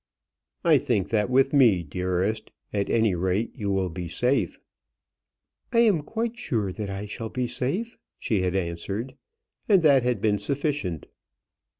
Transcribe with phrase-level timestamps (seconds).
[0.63, 4.57] "I think that with me, dearest, at any rate, you will be safe."
[5.71, 9.13] "I am quite sure that I shall be safe," she had answered.
[9.69, 11.05] And that had been sufficient.